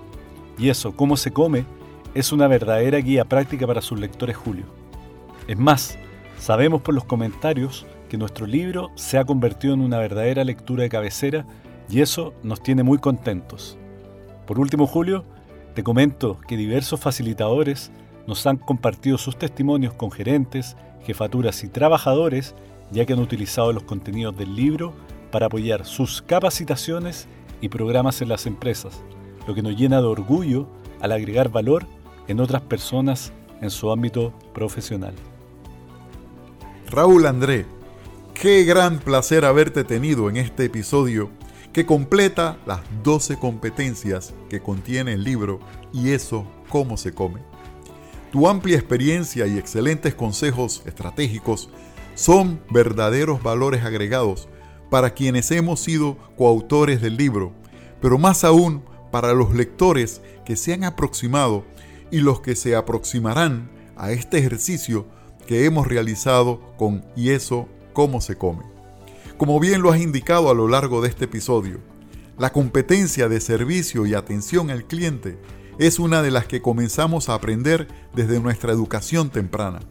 Y 0.58 0.70
eso, 0.70 0.96
cómo 0.96 1.18
se 1.18 1.32
come, 1.32 1.66
es 2.14 2.32
una 2.32 2.48
verdadera 2.48 3.00
guía 3.00 3.26
práctica 3.26 3.66
para 3.66 3.82
sus 3.82 4.00
lectores 4.00 4.38
Julio. 4.38 4.66
Es 5.48 5.58
más, 5.58 5.98
sabemos 6.38 6.82
por 6.82 6.94
los 6.94 7.06
comentarios 7.06 7.86
que 8.10 8.18
nuestro 8.18 8.46
libro 8.46 8.92
se 8.96 9.18
ha 9.18 9.26
convertido 9.26 9.74
en 9.74 9.82
una 9.82 9.98
verdadera 9.98 10.44
lectura 10.44 10.84
de 10.84 10.90
cabecera 10.90 11.46
y 11.90 12.02
eso 12.02 12.34
nos 12.44 12.62
tiene 12.62 12.84
muy 12.84 12.98
contentos. 12.98 13.78
Por 14.46 14.60
último, 14.60 14.88
Julio, 14.88 15.24
te 15.74 15.84
comento 15.84 16.40
que 16.48 16.58
diversos 16.58 17.00
facilitadores 17.00 17.92
nos 18.28 18.46
han 18.46 18.58
compartido 18.58 19.18
sus 19.18 19.38
testimonios 19.38 19.94
con 19.94 20.12
gerentes, 20.12 20.78
jefaturas 21.04 21.64
y 21.64 21.70
trabajadores, 21.70 22.56
ya 22.92 23.06
que 23.06 23.14
han 23.14 23.20
utilizado 23.20 23.74
los 23.74 23.84
contenidos 23.84 24.38
del 24.38 24.56
libro 24.56 24.94
para 25.32 25.48
apoyar 25.48 25.86
sus 25.86 26.22
capacitaciones 26.22 27.28
y 27.60 27.70
programas 27.70 28.22
en 28.22 28.30
las 28.30 28.46
empresas, 28.46 29.02
lo 29.48 29.56
que 29.56 29.62
nos 29.62 29.76
llena 29.76 30.02
de 30.02 30.08
orgullo 30.08 30.68
al 31.02 31.12
agregar 31.12 31.50
valor 31.50 31.86
en 32.28 32.40
otras 32.40 32.62
personas 32.62 33.34
en 33.62 33.70
su 33.70 33.92
ámbito 33.92 34.34
profesional. 34.54 35.14
Raúl 36.90 37.26
André, 37.26 37.66
qué 38.34 38.64
gran 38.64 39.00
placer 39.00 39.46
haberte 39.46 39.84
tenido 39.84 40.30
en 40.30 40.38
este 40.38 40.66
episodio 40.66 41.30
que 41.74 41.88
completa 41.88 42.60
las 42.68 42.82
12 43.04 43.38
competencias 43.38 44.34
que 44.48 44.62
contiene 44.62 45.14
el 45.14 45.24
libro 45.24 45.60
y 45.92 46.12
eso 46.12 46.46
cómo 46.70 46.98
se 46.98 47.14
come. 47.14 47.42
Tu 48.32 48.48
amplia 48.48 48.78
experiencia 48.78 49.48
y 49.48 49.58
excelentes 49.58 50.14
consejos 50.14 50.84
estratégicos 50.86 51.70
son 52.16 52.62
verdaderos 52.70 53.42
valores 53.42 53.84
agregados 53.84 54.48
para 54.92 55.16
quienes 55.16 55.50
hemos 55.50 55.80
sido 55.80 56.18
coautores 56.38 57.02
del 57.02 57.18
libro, 57.18 57.52
pero 58.02 58.20
más 58.20 58.44
aún 58.44 58.84
para 59.12 59.34
los 59.34 59.54
lectores 59.56 60.22
que 60.46 60.56
se 60.56 60.74
han 60.74 60.84
aproximado 60.84 61.66
y 62.12 62.20
los 62.20 62.42
que 62.42 62.56
se 62.56 62.76
aproximarán 62.76 63.72
a 63.96 64.12
este 64.12 64.38
ejercicio 64.38 65.08
que 65.48 65.66
hemos 65.66 65.88
realizado 65.88 66.62
con 66.78 67.04
Y 67.16 67.32
eso 67.32 67.68
cómo 67.94 68.22
se 68.22 68.36
come. 68.36 68.73
Como 69.44 69.60
bien 69.60 69.82
lo 69.82 69.92
has 69.92 70.00
indicado 70.00 70.50
a 70.50 70.54
lo 70.54 70.70
largo 70.70 71.02
de 71.02 71.10
este 71.10 71.26
episodio, 71.26 71.82
la 72.38 72.54
competencia 72.54 73.28
de 73.28 73.42
servicio 73.42 74.06
y 74.06 74.14
atención 74.14 74.70
al 74.70 74.86
cliente 74.86 75.38
es 75.78 76.00
una 76.00 76.22
de 76.22 76.32
las 76.32 76.48
que 76.48 76.62
comenzamos 76.62 77.28
a 77.28 77.34
aprender 77.34 77.90
desde 78.16 78.40
nuestra 78.40 78.72
educación 78.72 79.32
temprana. 79.32 79.82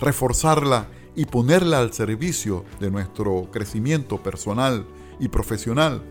Reforzarla 0.00 0.88
y 1.14 1.26
ponerla 1.26 1.78
al 1.78 1.92
servicio 1.92 2.64
de 2.80 2.90
nuestro 2.90 3.48
crecimiento 3.52 4.20
personal 4.20 4.84
y 5.20 5.28
profesional 5.28 6.02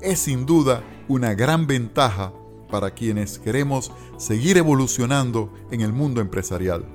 es 0.00 0.20
sin 0.20 0.46
duda 0.46 0.82
una 1.08 1.34
gran 1.34 1.66
ventaja 1.66 2.32
para 2.70 2.92
quienes 2.92 3.38
queremos 3.38 3.92
seguir 4.16 4.56
evolucionando 4.56 5.52
en 5.70 5.82
el 5.82 5.92
mundo 5.92 6.22
empresarial. 6.22 6.86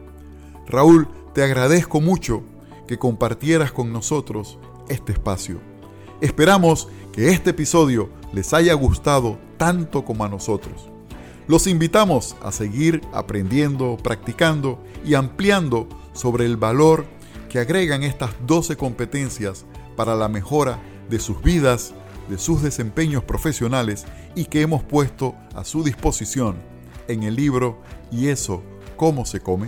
Raúl, 0.66 1.08
te 1.36 1.44
agradezco 1.44 2.02
mucho 2.02 2.42
que 2.88 2.98
compartieras 2.98 3.72
con 3.72 3.94
nosotros 3.94 4.58
este 4.90 5.14
espacio. 5.14 5.60
Esperamos 6.22 6.88
que 7.12 7.30
este 7.30 7.52
episodio 7.52 8.10
les 8.34 8.54
haya 8.54 8.74
gustado 8.74 9.38
tanto 9.58 10.04
como 10.06 10.26
a 10.26 10.30
nosotros. 10.30 10.90
Los 11.48 11.68
invitamos 11.68 12.36
a 12.42 12.52
seguir 12.52 13.02
aprendiendo, 13.14 13.98
practicando 14.02 14.84
y 15.06 15.14
ampliando 15.14 15.88
sobre 16.14 16.46
el 16.46 16.58
valor 16.58 17.06
que 17.50 17.60
agregan 17.60 18.04
estas 18.04 18.32
12 18.48 18.76
competencias 18.78 19.66
para 19.96 20.16
la 20.16 20.28
mejora 20.28 20.80
de 21.10 21.20
sus 21.20 21.42
vidas, 21.42 21.94
de 22.30 22.38
sus 22.38 22.62
desempeños 22.62 23.24
profesionales 23.24 24.06
y 24.34 24.46
que 24.46 24.62
hemos 24.62 24.84
puesto 24.84 25.36
a 25.54 25.64
su 25.64 25.84
disposición 25.84 26.58
en 27.08 27.24
el 27.24 27.36
libro 27.36 27.80
Y 28.12 28.28
eso, 28.28 28.64
¿cómo 28.98 29.26
se 29.26 29.40
come? 29.40 29.68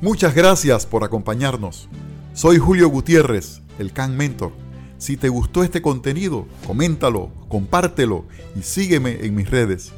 Muchas 0.00 0.34
gracias 0.34 0.86
por 0.86 1.04
acompañarnos. 1.04 1.88
Soy 2.32 2.58
Julio 2.58 2.88
Gutiérrez, 2.88 3.60
el 3.78 3.92
Can 3.92 4.16
Mentor. 4.16 4.52
Si 4.98 5.16
te 5.16 5.28
gustó 5.28 5.64
este 5.64 5.82
contenido, 5.82 6.46
coméntalo, 6.66 7.32
compártelo 7.48 8.24
y 8.56 8.62
sígueme 8.62 9.26
en 9.26 9.34
mis 9.34 9.50
redes. 9.50 9.90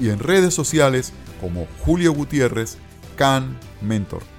y 0.00 0.08
en 0.10 0.18
redes 0.18 0.52
sociales 0.54 1.14
como 1.40 1.66
Julio 1.84 2.12
Gutiérrez, 2.12 2.76
Can 3.16 3.58
Mentor. 3.80 4.31